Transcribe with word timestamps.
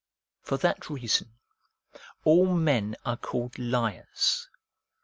For 0.41 0.57
that 0.57 0.89
reason, 0.89 1.35
all 2.25 2.55
men 2.55 2.95
are 3.05 3.17
called 3.17 3.59
liars 3.59 4.49
(Ps. 4.49 4.49